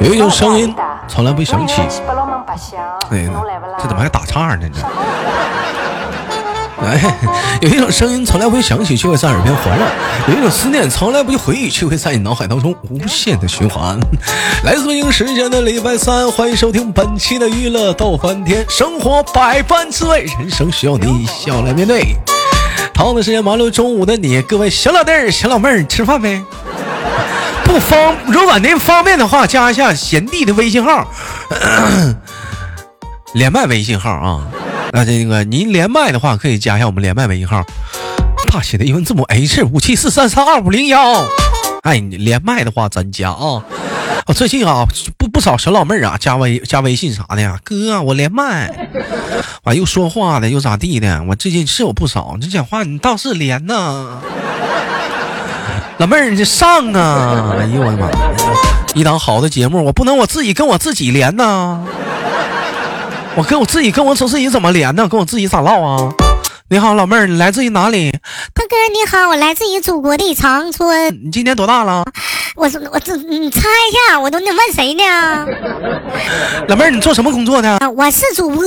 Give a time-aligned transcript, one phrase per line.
[0.00, 0.74] 有一种声音
[1.06, 1.80] 从来不响起。
[3.10, 3.28] 哎，
[3.78, 4.68] 这怎么还打岔呢？
[4.74, 4.80] 这。
[6.82, 6.98] 哎，
[7.60, 9.84] 有一种声音从来不会响起，却会在耳边环绕；
[10.28, 14.00] 有一种思念从来不会回忆，却会在你脑海当中无限的循环。
[14.64, 22.16] 来自北京时间的礼拜三，欢迎收听本期的娱乐逗翻天，生活百般滋味，人生需要你笑来面对。
[22.94, 26.42] 同样的时间，忙碌中午的你，各位小老弟儿、小老妹儿，吃饭没？
[27.72, 31.08] 不方，如果您方便的话，加一下贤弟的微信号，
[33.32, 34.42] 连麦微信号啊。
[34.92, 37.64] 那这个您连麦的话，可以加一下我们连麦微信号，
[38.50, 41.24] 大写的英文字母 H 五七四三三二五零幺。
[41.82, 43.62] 哎，你连麦的话咱加啊。
[44.26, 44.84] 我最近啊，
[45.16, 48.88] 不不少小老妹儿啊，加微加微信啥的呀，哥，我连麦，
[49.62, 54.20] 完又说话的又咋地的，我最近是有不少，你讲话你倒是连呐。
[56.00, 57.54] 老妹儿，你上啊！
[57.60, 58.08] 哎呦我的妈！
[58.94, 61.78] 一档好的节目，我不能我自己跟我自己连呐。
[63.36, 65.06] 我跟我自己跟我自己怎么连呢？
[65.06, 66.10] 跟我自己咋唠啊？
[66.70, 68.10] 你好，老妹儿，你来自于哪里？
[68.54, 71.20] 大哥你好，我来自于祖国的长春。
[71.22, 72.02] 你今年多大了？
[72.56, 75.04] 我我这你猜一下，我都得问谁呢？
[76.66, 77.78] 老妹儿，你做什么工作的？
[77.94, 78.64] 我是主播。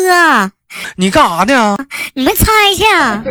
[0.95, 1.75] 你干啥呢？
[2.13, 3.21] 你们猜一下。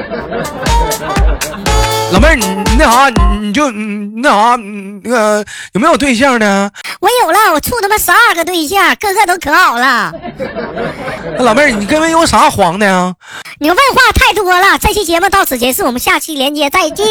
[2.13, 3.09] 老妹儿，你那啥，
[3.41, 4.57] 你就那啥，
[5.03, 6.71] 那个有没有对象呢？
[7.01, 10.13] 我有了，我处他妈十二个对象，个个都可好了。
[11.39, 13.15] 那老妹儿，你跟人有啥黄的呀？
[13.59, 14.79] 你问话太多了。
[14.79, 17.07] 这期节目到此结束，我们下期连接再见。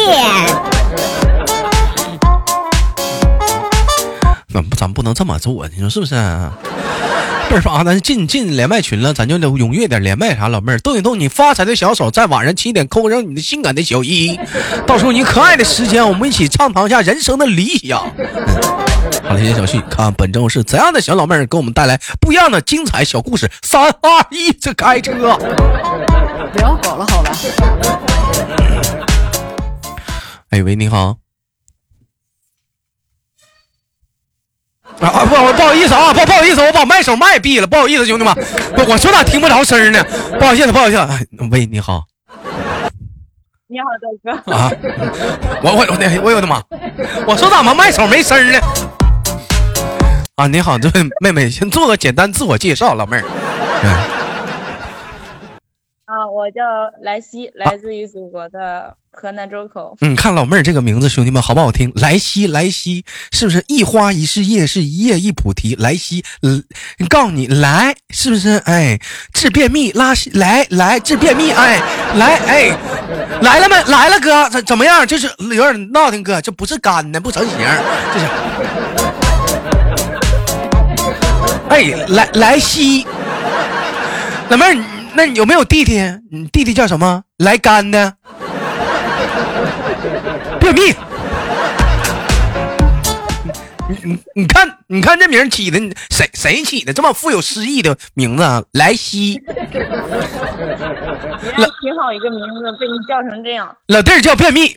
[4.52, 6.14] 咱不，咱不能这么做，你说是不是？
[7.50, 7.82] 倍儿啥？
[7.84, 10.48] 咱进进连麦群了，咱就得踊跃点连麦啥。
[10.48, 14.38] 老妹儿，动一动你发财的小手，在晚上七点扣上你的性感的小一，
[14.86, 17.98] 到时候你可爱的时间，我们一起畅谈一下人生的理想。
[19.22, 23.50] 好了，谢谢小旭，看本周是怎样的小老妹儿给我们带来不一样的精彩小故事。
[23.62, 25.12] 三二一，这开车！
[26.52, 27.30] 不要搞了，好了？
[30.50, 31.21] 哎喂，你好。
[35.02, 38.32] 啊不不好意思啊不不好意思我把麦手麦闭了不好意思兄弟们，
[38.76, 40.04] 我我说咋听不着声呢？
[40.38, 40.98] 不好意思不好意思，
[41.50, 42.04] 喂你好，
[43.66, 44.70] 你好大哥啊，
[45.62, 46.62] 我我我我有的妈，
[47.26, 48.60] 我说咋么麦手没声呢？
[50.36, 53.22] 啊你好，这位妹妹先做个简单自我介绍，老妹儿。
[56.06, 56.62] 啊，我叫
[57.02, 58.96] 莱西，来自于祖国的。
[59.14, 61.92] 河南周口，嗯，看老妹儿这个名字，兄弟们好不好听？
[61.96, 65.74] 莱西，莱西，是不是一花一世叶，是一叶一菩提？
[65.74, 66.64] 莱西，嗯，
[67.10, 68.56] 告诉你，来，是不是？
[68.64, 68.98] 哎，
[69.34, 71.78] 治便秘，拉稀，来来治便秘，哎，
[72.14, 72.74] 来，哎，
[73.42, 73.76] 来了没？
[73.92, 75.06] 来了，哥，怎怎么样？
[75.06, 77.58] 就是有点闹腾，哥，这不是干的，不成形，
[78.14, 78.26] 这是。
[81.68, 83.06] 哎，莱莱西，
[84.48, 84.84] 老妹儿，
[85.14, 86.00] 那你有没有弟弟？
[86.30, 87.22] 你弟弟叫什么？
[87.36, 88.14] 来干的。
[90.72, 90.94] 便秘，
[93.88, 95.78] 你你你看，你看这名起的，
[96.10, 98.62] 谁谁起的这么富有诗意的名字啊？
[98.72, 99.40] 莱西，
[101.56, 103.76] 老挺好一个名字，被你叫成这样。
[103.88, 104.76] 老弟儿叫便秘，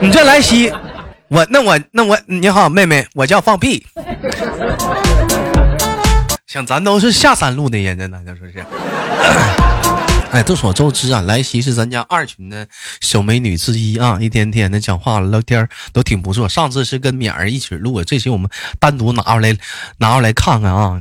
[0.00, 0.72] 你叫莱西，
[1.28, 3.86] 我那我那我你好，妹妹，我叫放屁。
[6.46, 8.64] 像咱都是下三路的人呢，就说是。
[10.32, 12.66] 哎，众所周知啊，莱西是咱家二群的
[13.02, 16.48] 小美女之一啊，一天天的讲话聊天都挺不错。
[16.48, 18.50] 上次是跟敏儿一起录的，这期我们
[18.80, 19.54] 单独拿出来
[19.98, 20.98] 拿出来看看啊。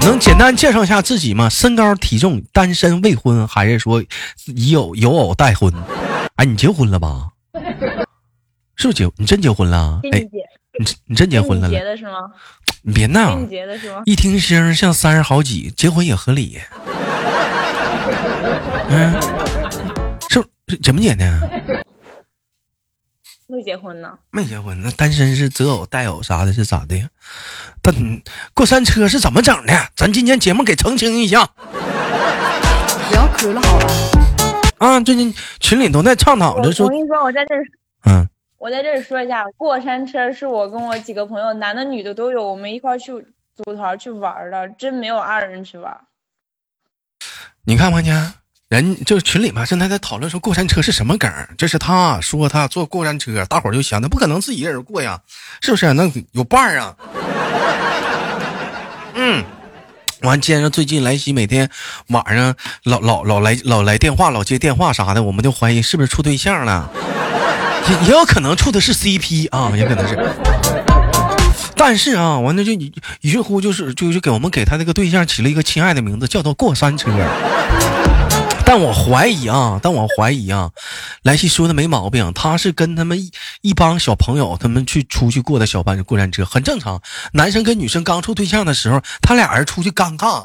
[0.00, 1.50] 能简单介绍一下自己吗？
[1.50, 4.02] 身高、体重、单身、未婚，还是说
[4.46, 5.70] 已有有偶待婚？
[6.36, 7.28] 哎，你结婚了吧？
[8.76, 9.10] 是不是结？
[9.18, 10.00] 你真结婚了？
[10.10, 10.26] 哎，
[10.78, 11.68] 你你真结婚了？
[11.68, 12.12] 结的是吗？
[12.82, 13.44] 你别闹！
[13.44, 14.00] 结的是吗？
[14.06, 16.58] 一听声像三十好几，结婚也合理。
[18.92, 19.14] 嗯，
[20.28, 21.40] 是怎么结呢？
[23.46, 24.18] 没结婚呢。
[24.30, 27.08] 没结婚，那单身是择偶带偶啥的，是咋的呀？
[27.80, 27.94] 但
[28.52, 29.72] 过山车是怎么整的？
[29.96, 31.46] 咱今天节目给澄清一下。
[33.08, 33.86] 不要磕了，好吧？
[34.78, 36.86] 啊，最近群里都在倡导着说。
[36.86, 37.54] 我跟你说，我在这
[38.06, 38.28] 嗯，
[38.58, 43.12] 我在这里说一下，过山车是我跟我几个朋友，男的女的都有，我们一块去
[43.54, 45.96] 组团去玩的，真没有二人去玩。
[47.64, 48.34] 你看看见？
[48.70, 51.28] 人就是群里面正在在讨论说过山车是什么梗
[51.58, 55.18] 这是他说他坐过山车，大伙儿就想，那不可能自己一个人过呀，
[55.60, 55.92] 是不是？
[55.92, 56.94] 那有伴儿啊。
[59.14, 59.42] 嗯，
[60.22, 61.68] 完，接着最近莱西每天
[62.10, 66.88] 晚上老老老来老来电话，老接电话啥的，我们就怀疑是不是处对象了，
[67.88, 70.16] 也 也有可能处的是 CP 啊，也可能是。
[71.74, 72.92] 但是啊，完了就于
[73.22, 77.10] 于是乎就是就是给我们给他那个对象起了一个亲爱的名字，叫做过山车。
[78.72, 80.70] 但我怀疑啊，但我怀疑啊，
[81.24, 83.32] 莱西说的没毛病，他是跟他们一
[83.62, 87.02] 一帮小朋友他们去出去过的小班过山车，很正常。
[87.32, 90.44] 男生跟女生刚处对象的时候，他俩人出去尴尬，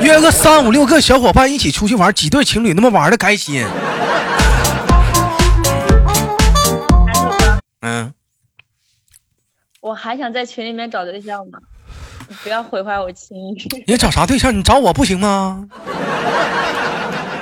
[0.00, 3.66] 约个三五六个小伙伴一起出去玩，几对情侣那么玩的开心。
[7.82, 8.10] 嗯，
[9.82, 11.58] 我还想在群里面找对象呢，
[12.42, 13.84] 不要毁坏我情谊。
[13.86, 14.56] 你找啥对象？
[14.56, 15.64] 你找我不行吗？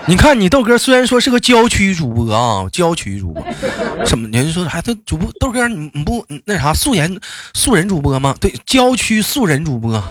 [0.07, 3.43] 你看你豆哥虽然说是个郊区主播啊，郊区主播，
[4.05, 7.19] 什么人家说还他主播豆哥你你不那啥素颜
[7.55, 8.35] 素人主播吗？
[8.39, 10.03] 对，郊区素人主播，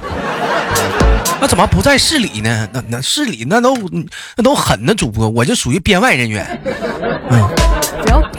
[1.40, 2.68] 那怎么不在市里呢？
[2.74, 3.78] 那那市里那都
[4.36, 6.60] 那都狠的主播，我就属于编外人员。
[7.30, 7.50] 嗯，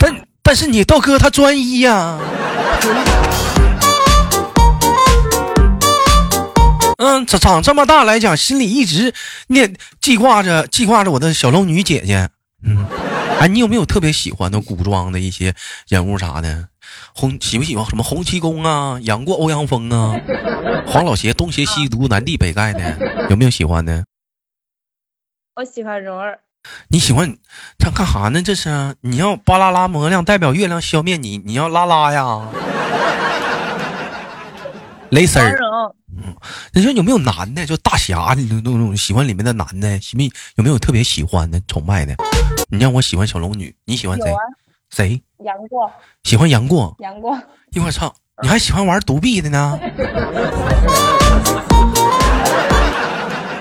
[0.00, 2.18] 但但是你豆哥他专一呀。
[7.04, 9.12] 嗯，长长这么大来讲，心里一直
[9.48, 12.30] 念记挂着记挂着我的小龙女姐姐。
[12.64, 12.86] 嗯，
[13.38, 15.54] 哎，你有没有特别喜欢的古装的一些
[15.86, 16.68] 人物啥的？
[17.14, 20.18] 红喜不喜欢什么洪七公啊，杨过、欧阳锋啊，
[20.86, 24.06] 黄老邪东邪西毒南帝北丐的，有没有喜欢的？
[25.56, 26.38] 我喜欢蓉儿。
[26.88, 27.36] 你喜欢
[27.78, 28.40] 这干啥呢？
[28.40, 32.48] 这是你要巴啦啦魔量代表月亮消灭你，你要拉拉呀？
[35.10, 35.58] 蕾丝儿。
[36.16, 36.34] 嗯，
[36.72, 42.14] 你说有没有男的，就大侠那种喜欢里面的男的，喜没有没有特别喜欢的、崇拜的？
[42.68, 44.32] 你让我喜欢小龙女，你喜欢谁？
[44.90, 45.22] 谁？
[45.44, 45.90] 杨过。
[46.22, 46.94] 喜欢杨过。
[47.00, 47.38] 杨过。
[47.72, 49.78] 一会儿操，你还喜欢玩独臂的呢？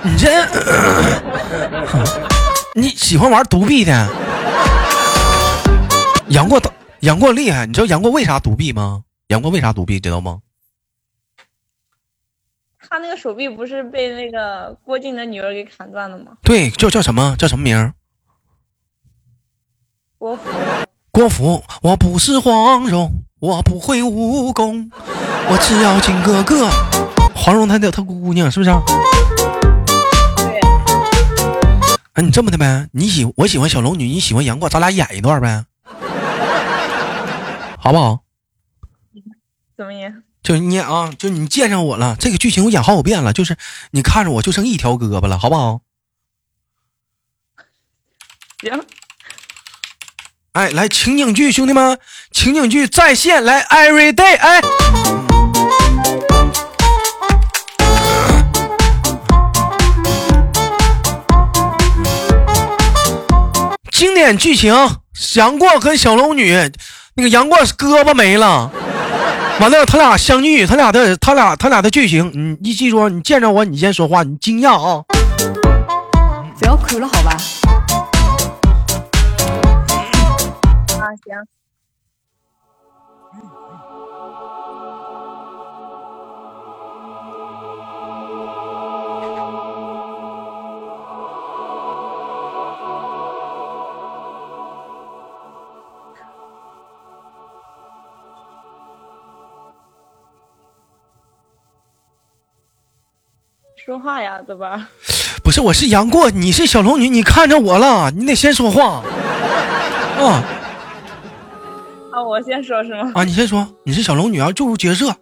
[0.05, 0.29] 你这，
[2.75, 4.09] 你喜欢玩独臂的？
[6.29, 6.61] 杨过，
[7.01, 9.03] 杨过厉害，你知道杨过为啥独臂吗？
[9.27, 10.39] 杨过为啥独臂，知道吗？
[12.93, 16.33] 他那个手臂不是被那个郭靖的女儿给砍断了吗？
[16.43, 17.35] 对，叫叫什么？
[17.39, 17.91] 叫什么名？
[20.19, 20.43] 郭芙。
[21.09, 24.91] 郭芙，我不是黄蓉，我不会武功，
[25.49, 26.69] 我只要金哥哥。
[27.33, 28.69] 黄蓉她的她姑娘是不是？
[30.37, 30.61] 对。
[32.13, 32.87] 哎，你这么的呗？
[32.91, 35.65] 你喜我喜欢小龙女，你喜欢杨过，咱俩演一段呗，
[37.79, 38.19] 好不好？
[39.83, 40.23] 怎么演？
[40.41, 43.57] 就你啊，就你见上我了，这个剧情我演好几遍了，就是
[43.91, 45.81] 你看着我就剩一条胳膊了，好不好？
[48.61, 48.85] 行。
[50.53, 51.99] 哎，来情景剧，兄弟们，
[52.31, 54.61] 情景剧在线，来，every day，哎，
[63.91, 64.73] 经典剧情，
[65.35, 66.71] 杨过跟小龙女，
[67.15, 68.71] 那个杨过胳膊没了。
[69.61, 75.03] 完了，他俩相遇，他俩的他俩他俩的剧情，你你记住，你见着我，你先说话，你惊讶啊！
[76.59, 77.37] 不要哭了，好吧？
[80.99, 81.33] 啊，行。
[103.93, 104.89] 说话呀，对吧？
[105.43, 109.03] 不是，我是杨过，你是小龙女，你看着我了，你得先说话。
[110.17, 110.43] 啊
[112.11, 113.11] 啊，我先说是吗？
[113.13, 115.15] 啊，你先说，你是小龙女啊，注入角色。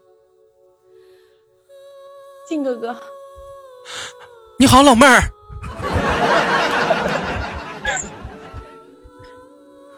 [2.47, 2.95] 靖哥哥，
[4.57, 5.21] 你好，老妹儿。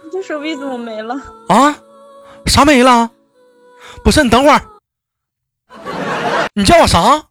[0.04, 1.14] 你 这手臂怎么没了？
[1.48, 1.78] 啊？
[2.48, 3.12] 啥没了？
[4.04, 4.60] 不是，你等会儿。
[6.56, 7.24] 你叫我啥？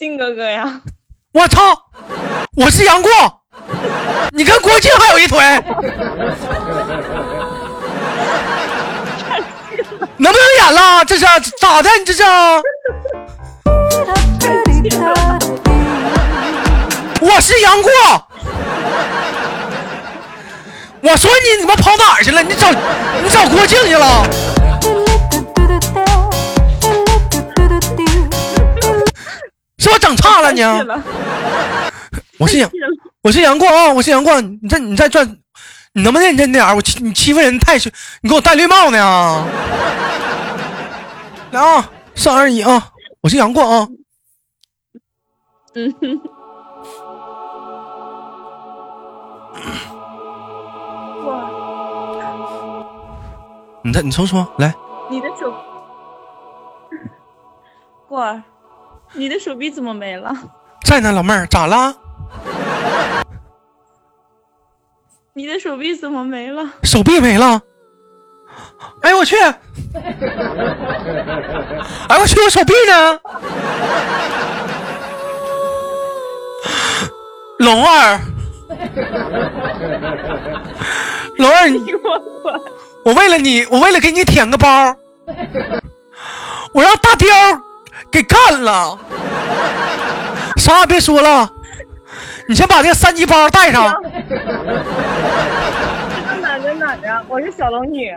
[0.00, 0.80] 靖哥哥呀！
[1.34, 1.60] 我操！
[2.56, 3.10] 我是杨过，
[4.30, 5.38] 你跟郭靖还有一腿，
[10.16, 11.04] 能不能演了？
[11.04, 11.26] 这是
[11.60, 11.90] 咋的？
[11.98, 12.22] 你这是？
[17.20, 17.90] 我是杨过，
[21.02, 22.42] 我说你怎么跑哪儿去了？
[22.42, 22.70] 你找
[23.22, 24.26] 你找郭靖去了？
[30.16, 30.62] 差了你？
[32.38, 32.70] 我是杨，
[33.22, 33.92] 我是杨过啊！
[33.92, 35.26] 我是杨过，你这你再转，
[35.92, 39.44] 你能不能认真点我欺你欺负人太凶，你给我戴绿帽呢？
[41.52, 42.88] 来啊，三二一啊！
[43.20, 43.88] 我是杨过啊！
[45.74, 46.20] 嗯 哼。
[53.82, 54.74] 你再你重说来，
[55.10, 55.52] 你的手，
[58.06, 58.42] 过儿，
[59.14, 60.32] 你的手臂怎么没了？
[60.84, 61.94] 在呢，老妹儿，咋了？
[65.32, 66.64] 你的手臂怎么没了？
[66.82, 67.60] 手臂没了。
[69.02, 69.36] 哎呦我去！
[69.36, 69.54] 哎
[72.18, 73.20] 我去，我手臂呢？
[77.58, 78.20] 龙儿，
[81.36, 82.60] 龙儿，你给我滚！
[83.04, 84.96] 我为了你，我为了给你舔个包，
[86.72, 87.28] 我让大雕
[88.10, 88.98] 给干了。
[90.56, 91.48] 啥也别说了，
[92.48, 93.94] 你先把这个三级包带上。
[97.28, 98.14] 我是小龙女。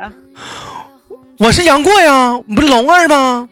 [1.39, 3.47] 我是杨过呀，你不是龙二吗？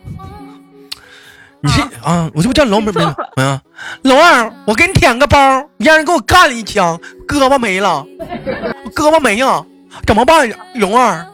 [1.63, 3.05] 你是啊，我这不叫龙没没
[3.35, 3.61] 没啊，
[4.01, 5.37] 龙二，我给你舔个包，
[5.77, 8.05] 你让人给我干了一枪，胳膊没了，
[8.95, 9.63] 胳膊没了，
[10.07, 11.25] 怎么办呀，龙儿？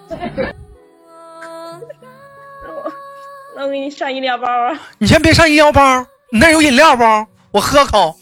[3.68, 4.80] 那我给你上医疗包啊！
[4.98, 6.00] 你先别上医疗包，
[6.32, 7.04] 你那有饮料不？
[7.52, 8.18] 我喝口。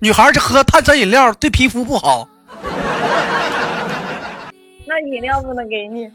[0.00, 2.28] 女孩这喝碳酸饮料对皮肤不好。
[4.84, 6.10] 那饮料不能给你。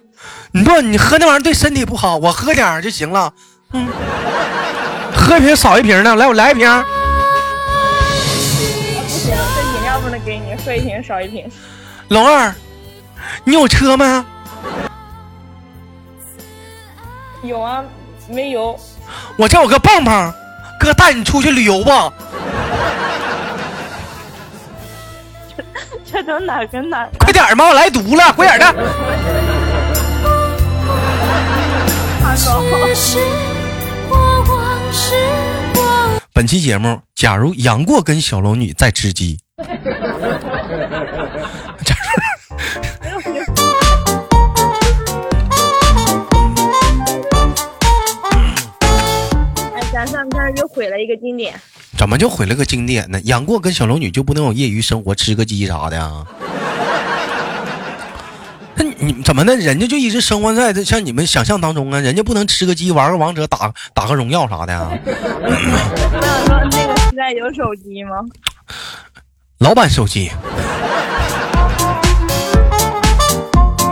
[0.52, 3.34] 你不，你喝那玩意儿对身体不好，我喝点儿就行了。
[3.72, 3.88] 嗯，
[5.16, 6.70] 喝一瓶少一瓶呢，来，我来一瓶。
[9.02, 11.50] 不行，这饮料不能给你，喝一瓶少一瓶。
[12.10, 12.54] 龙儿，
[13.46, 14.26] 你有车吗？
[17.44, 17.86] 有啊，
[18.28, 18.80] 没有。
[19.38, 20.34] 我这有个棒棒，
[20.80, 22.12] 哥带你出去旅游吧。
[26.10, 27.10] 这都哪儿跟哪儿？
[27.20, 28.74] 快点儿吧，我来毒了，快点儿的。
[36.34, 39.40] 本期节目，假如杨过跟小龙女在吃鸡，
[51.08, 51.54] 一个经典。
[51.98, 53.22] 怎么就毁了个经典呢？
[53.24, 56.26] 杨过跟小龙女就不能有业余生活，吃个鸡啥的啊？
[58.76, 59.56] 那你怎么的？
[59.56, 62.00] 人家就一直生活在这像你们想象当中啊？
[62.02, 64.92] 人家不能吃个鸡，玩个王者，打打个荣耀啥的啊？
[65.06, 68.18] 那个时代有手机吗？
[69.60, 70.30] 老板手机，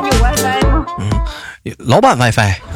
[0.03, 0.85] 有 WiFi 吗？
[0.99, 1.09] 嗯
[1.79, 2.74] 老板 WiFi。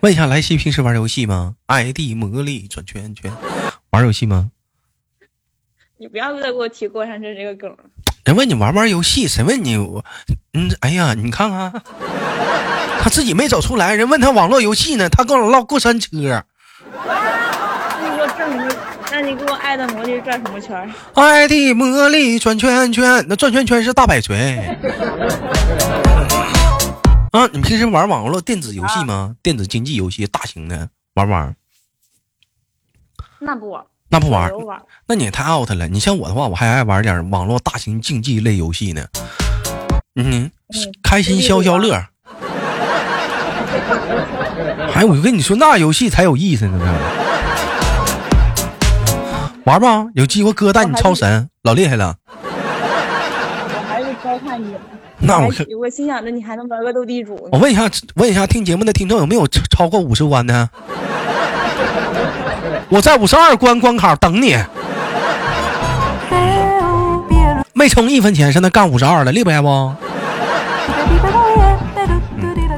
[0.00, 3.32] 问一下，莱西平时玩游戏吗？ID 魔力转圈圈，
[3.90, 4.50] 玩游戏吗？
[5.98, 7.78] 你不要再给我提过山车这个梗了。
[8.24, 10.04] 人问你玩不玩游戏，谁问你我？
[10.54, 11.72] 嗯，哎呀，你看看，
[13.00, 16.08] 他自己没走出来，人问他网络游戏呢，他跟我唠过山车。
[16.12, 16.44] 那
[18.00, 18.68] 你给我转什么？
[19.10, 24.62] 那你给我爱的魔力转什么圈儿？ID 魔力转圈圈，那转圈圈是大摆锤。
[27.32, 29.36] 啊，你平时玩网络电子游戏吗？
[29.42, 31.54] 电子竞技游戏，大型的玩不玩？
[33.38, 34.82] 那不玩，那不玩玩。
[35.06, 35.86] 那你也太 out 了。
[35.88, 39.06] 你像我的话，我还爱玩点网络大型竞技类游戏呢。
[40.16, 40.50] 嗯，
[41.02, 41.92] 开心消消乐。
[44.94, 46.78] 哎，我就跟你说，那游戏才有意思呢。
[49.64, 52.16] 玩吧，有机会哥带你超神，老厉害了。
[52.42, 54.74] 我还是高看你。
[55.20, 57.48] 那我还我心想着你还能玩个斗地主。
[57.52, 60.68] 我问一下，问一下听节目的听众有没有超超过五十关的？
[62.88, 64.56] 我在五十二关关卡等你，
[67.74, 69.68] 没充一分钱，现在干五十二了，厉害不？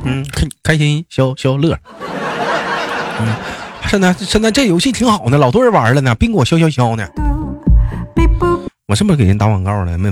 [0.05, 1.77] 嗯，开开心消消乐。
[3.21, 3.35] 嗯，
[3.87, 7.07] 现在现在这游戏挺好的，老多人玩了呢，宾果消消消呢。
[8.91, 9.97] 我是不是给人打广告了？
[9.97, 10.11] 没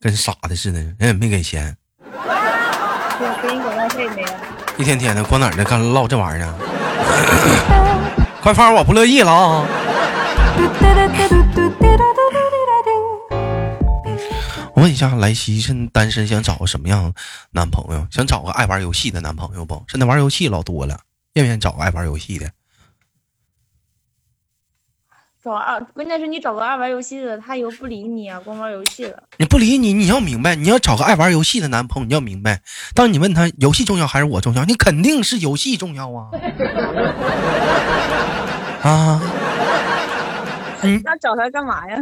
[0.00, 4.28] 跟傻的似的，人也没给钱，我给你广告费没有？
[4.78, 6.54] 一天天的光哪儿呢干唠这玩意儿呢？
[8.42, 9.64] 快放我不乐意了啊！
[14.74, 17.12] 我问一下，莱西现在单身，想找个什么样
[17.52, 18.04] 男朋友？
[18.10, 19.80] 想找个爱玩游戏的男朋友不？
[19.86, 20.98] 现在玩游戏老多了，
[21.34, 22.50] 愿不愿意找个爱玩游戏的？
[25.46, 29.16] 找二，关键是你找个爱玩游戏的，他又不理你啊，光玩游戏了。
[29.36, 32.62] 你不理你，你要明白，你要找个爱玩游戏的男朋友，你要明白，
[32.96, 36.30] 当你问他游戏重要还是我重要，你肯定是游戏重要啊！
[38.82, 39.22] 啊，
[41.04, 41.96] 那找他干嘛呀？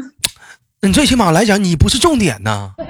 [0.80, 2.70] 你最起码来讲，你不是重点呐，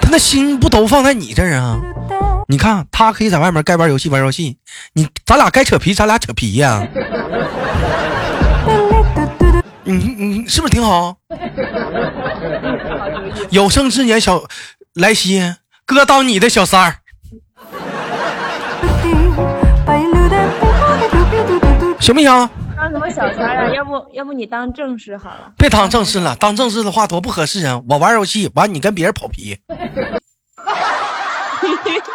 [0.00, 1.78] 他那心不都放在你这儿啊？
[2.46, 4.58] 你看，他可以在外面该玩游戏玩游戏，
[4.92, 6.86] 你咱俩该扯皮，咱俩扯皮呀、
[9.84, 11.16] 你你是不是挺好？
[13.50, 14.44] 有生之年，小
[14.94, 15.54] 莱西
[15.86, 16.96] 哥当你的小三儿，
[21.98, 22.50] 行不行？
[22.76, 23.74] 当什么小三儿啊？
[23.74, 25.52] 要不要不你当正室好了？
[25.56, 27.80] 别当正式了，当正式的话多不合适啊！
[27.88, 29.56] 我玩游戏完，你跟别人跑皮，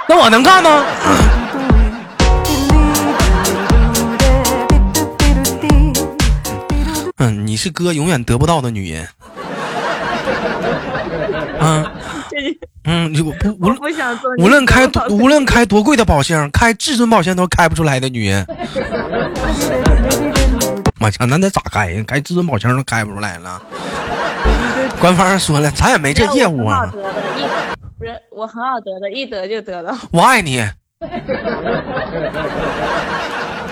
[0.09, 0.83] 那我能干吗？
[7.17, 9.07] 嗯，你是哥永远得不到的女人。
[11.59, 11.85] 嗯
[12.85, 18.43] 嗯，你不无我不想做你无论开的无论开多贵的宝箱，开至尊宝箱都开不出来的女人。
[20.99, 22.03] 我操，那得咋开呀？
[22.07, 23.61] 开至尊宝箱都开不出来了。
[24.99, 26.91] 官方说了，咱也没这业务啊。
[27.99, 30.57] 不是我很好得的，一得就得了，我爱你，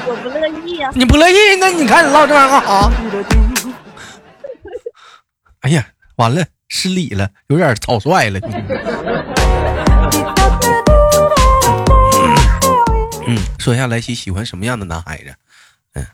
[0.06, 0.92] 我不乐意啊。
[0.94, 2.92] 你不乐意，那你看你唠这玩意儿干啥？
[5.64, 8.40] 哎呀，完了，失礼了，有点草率了。
[13.30, 15.34] 嗯，说一下莱西喜欢什么样的男孩子？
[15.94, 16.06] 嗯，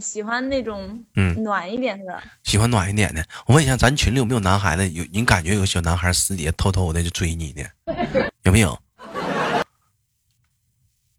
[0.00, 2.20] 喜欢那种嗯暖一点的。
[2.42, 3.24] 喜欢暖一点的。
[3.46, 4.88] 我问一下，咱群里有没有男孩子？
[4.90, 7.62] 有你感觉有小男孩私底下偷偷的就追你的，
[8.42, 8.76] 有没有？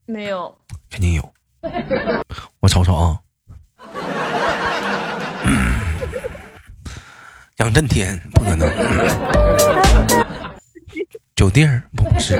[0.06, 0.58] 没有，
[0.90, 1.34] 肯定有。
[2.60, 3.20] 我瞅瞅啊。
[7.58, 8.70] 杨震天不可能，
[11.36, 12.40] 酒店儿不是，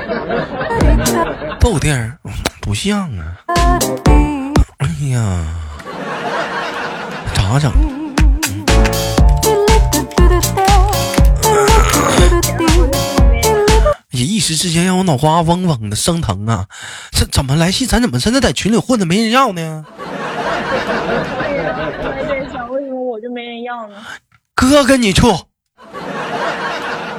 [1.60, 2.32] 豆店儿嗯
[2.62, 3.36] 不像啊。
[4.78, 5.59] 哎呀，
[7.50, 7.72] 咋整？
[14.12, 16.66] 也一时之间让我脑瓜嗡嗡的生疼啊！
[17.10, 17.86] 这怎么来戏？
[17.86, 19.84] 咱怎么现在在群里混的没人要呢？
[19.98, 20.04] 我
[22.32, 23.96] 也想，为什么我就没人要呢？
[24.54, 25.36] 哥跟你处，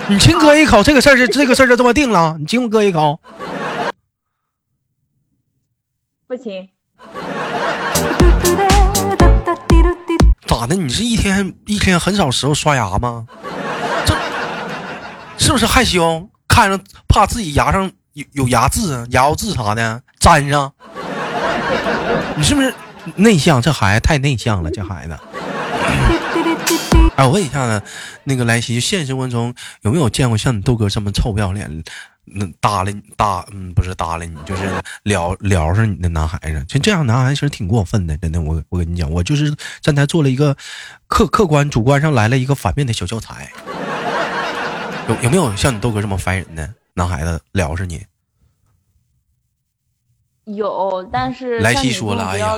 [0.08, 2.38] 你亲哥一口，这个事儿是这个事儿就这么定了。
[2.40, 3.20] 你亲我哥一口，
[6.26, 6.70] 不行，
[10.62, 10.76] 咋的？
[10.76, 13.26] 你是一天一天很少时候刷牙吗？
[14.06, 14.16] 这
[15.40, 16.30] 是不是害羞？
[16.48, 20.72] 看着怕自己牙上有有牙渍啊、牙渍啥的粘上？
[22.36, 22.72] 你是不是
[23.16, 23.60] 内向？
[23.60, 25.18] 这孩子太内向了，这孩子。
[27.16, 27.82] 哎，我问一下呢，
[28.24, 31.84] 那个莱西，现实生活中有没有见过像你豆哥这么臭不要脸，
[32.34, 34.64] 那搭理你搭嗯不是搭理你，就是
[35.04, 36.64] 聊聊上你的男孩子？
[36.68, 38.42] 就这样男孩子其实挺过分的，真的。
[38.42, 40.56] 我我跟你讲，我就是站台做了一个
[41.08, 43.52] 客客观主观上来了一个反面的小教材。
[45.10, 48.06] 有有没有像你豆哥这么烦人的男孩子聊上你？
[50.46, 52.56] 有，但是莱西说了哎呀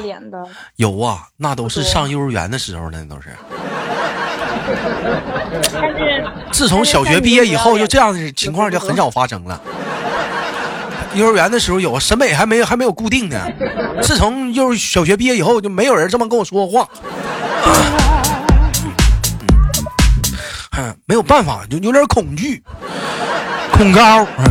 [0.77, 3.35] 有啊，那都是上幼儿园的时候呢，都是。
[5.73, 9.61] 但是自从小学毕业以后，就这样的情况就很少发生了。
[11.15, 13.45] 幼儿园的时候有审美还没有还没有固定呢，
[14.01, 16.89] 自从幼儿小学毕业以后，就没有人这么跟我说过话。
[20.75, 22.63] 嗯，没有办法，就有点恐惧，
[23.73, 24.25] 恐高。
[24.39, 24.45] 嗯，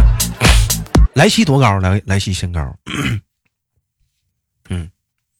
[1.14, 1.81] 莱西多高？
[1.81, 2.61] 莱莱西身高
[4.70, 4.88] 嗯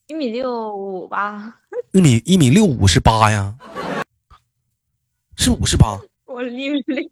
[0.09, 1.55] 一米六五吧，
[1.93, 3.55] 一米一米六五是八呀？
[5.43, 7.03] 是五十八我一米六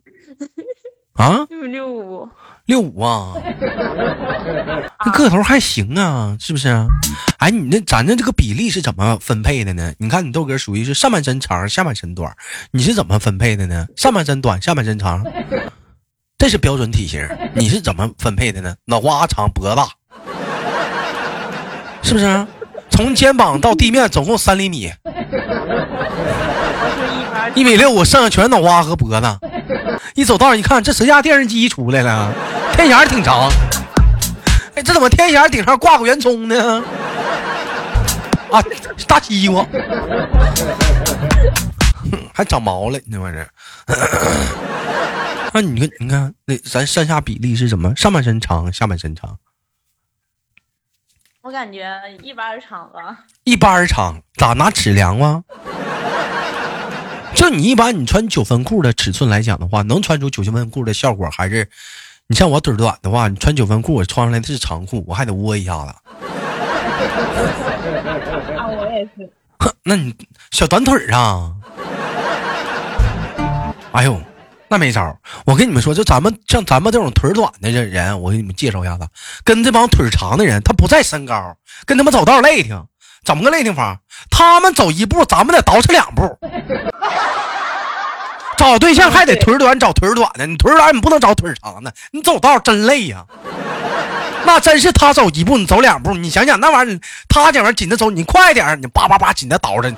[1.14, 1.44] 啊？
[1.48, 2.28] 六五，
[2.66, 3.34] 六五啊，
[5.04, 6.86] 这个头还行啊，是不是啊？
[7.38, 9.92] 哎，你那咱这这个比例是怎么分配的呢？
[9.98, 12.32] 你看你豆哥属于是上半身长，下半身短，
[12.70, 13.88] 你是怎么分配的呢？
[13.96, 15.26] 上半身短，下半身长，
[16.38, 18.76] 这是标准体型，你是怎么分配的呢？
[18.84, 19.88] 脑瓜长，脖子大，
[22.04, 22.46] 是不是啊？
[22.90, 24.92] 从肩膀到地面总共三厘米，
[27.54, 29.38] 一米六我，剩下全是脑瓜和脖子。
[30.14, 32.32] 一走道一看，这谁家电视机出来了？
[32.74, 33.50] 天眼儿挺长。
[34.74, 36.82] 哎，这怎么天眼儿顶上挂个圆葱呢？
[38.50, 38.62] 啊，
[39.06, 39.64] 大西瓜，
[42.34, 43.48] 还长毛了，你这玩意儿。
[45.52, 47.94] 那你看，你看，那咱上下比例是什么？
[47.96, 49.38] 上半身长，下半身长，
[51.42, 51.88] 我感觉
[52.22, 53.24] 一般儿长吧。
[53.44, 55.44] 一般儿长，咋拿尺量吗？
[57.34, 61.68] 就你一般你穿九分裤的尺寸来讲的话，能穿出九分裤的效果，还是
[62.26, 65.94] 你像我腿短的话，你穿九分裤，我穿上来的是长裤，我还得窝一下子。
[68.56, 69.30] 啊，我也是。
[69.58, 70.14] 哼，那你
[70.50, 71.52] 小短腿儿啊？
[73.92, 74.20] 哎呦，
[74.68, 75.18] 那没招儿。
[75.44, 79.08] 我跟你们说，就咱们像咱们这种腿短的这人，我给你们介绍一下子，
[79.44, 82.86] 跟这帮腿长的人，他不在身高，跟他们走道累挺。
[83.30, 83.96] 怎么个累挺法？
[84.28, 86.36] 他们走一步，咱们得倒饬两步。
[88.56, 93.24] 找对象还得腿短找腿短的，你腿短你不能找腿长的，你走道真累呀、
[94.44, 99.88] 那真是他走一步你走两步，你想想那玩意儿，他这玩意儿紧着走，你快点儿，你叭叭叭紧着倒着，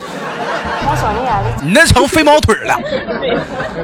[1.62, 2.78] 你那成飞毛腿了。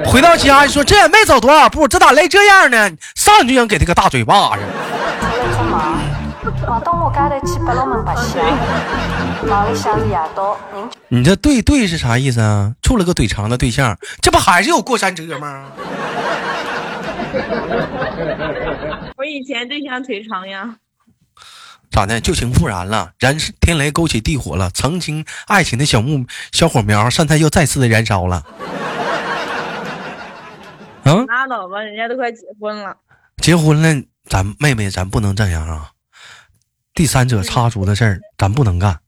[0.05, 2.91] 回到家你说这也没走多少步，这咋累这样呢？
[3.15, 4.63] 上去就想给他个大嘴巴子。
[11.09, 12.74] 你这对对是啥意思啊？
[12.83, 15.66] 处了个腿长的对象，这不还是有过山车吗？
[19.16, 20.76] 我以前对象腿长呀，
[21.90, 22.20] 咋的？
[22.20, 28.44] 旧情复燃了，燃天雷勾起地火了，曾经爱情的小木小火苗，现在又再次的燃烧了。
[31.04, 32.96] 啊，拉倒吧，人家都快结婚了。
[33.38, 35.90] 结婚了，咱妹妹咱不能这样啊！
[36.99, 38.99] 第三者插足的事儿，咱不能干。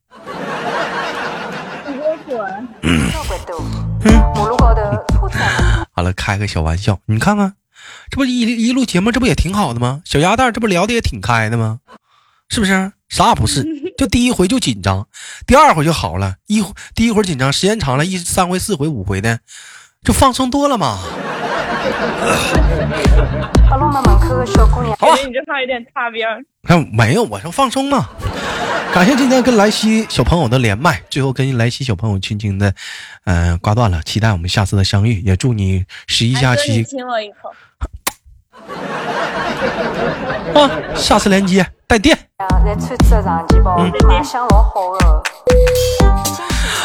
[5.96, 7.54] 完了，开个小玩笑，你看看，
[8.08, 10.02] 这不一一录节目，这不也挺好的吗？
[10.04, 11.80] 小鸭蛋，这不聊的也挺开的吗？
[12.48, 12.92] 是不是？
[13.08, 13.66] 啥也不是，
[13.98, 15.08] 就第一回就紧张，
[15.44, 16.36] 第二回就好了。
[16.46, 19.40] 一第一回紧张，时间长了，一三回、四回、五回的，
[20.04, 21.00] 就放松多了嘛。
[24.30, 26.40] 八龙门门口的小姑娘，好吧你这话有点擦边儿。
[26.62, 28.08] 看没有，我说放松嘛。
[28.94, 32.72] 感谢今天跟莱西小朋友的连麦，最后跟莱西小朋友轻轻的，
[33.24, 34.00] 嗯、挂断了。
[34.02, 37.52] 期待我们下次的相遇，也祝你十一假期亲我一口。
[40.60, 42.16] 啊，下次连接带电。
[42.38, 44.72] 在穿着长旗袍，卖相老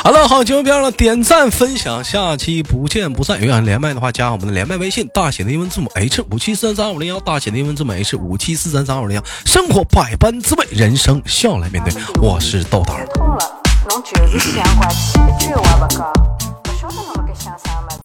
[0.06, 0.20] 好的。
[0.20, 3.42] 好了，好，节目别忘了点赞分享，下期不见不散。
[3.42, 9.24] 有想连麦的话，加我们的连麦微信，大写的英文字母 H 五七四三三五零幺，大写的英文字母 H 五七四三三五零幺。
[9.48, 11.92] 生活百般滋味，人生笑来面对。
[12.22, 13.08] 我是豆豆儿。
[13.16, 16.14] 痛了，侬就是想怪气，一句话不讲，
[16.62, 17.75] 不晓得侬辣盖想啥。